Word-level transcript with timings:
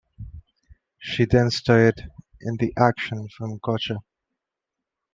She 0.97 1.25
then 1.25 1.51
starred 1.51 2.09
in 2.39 2.55
the 2.57 2.73
action 2.75 3.27
film 3.37 3.59
Gotcha! 3.61 3.99